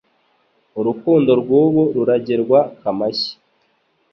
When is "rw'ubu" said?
1.41-1.83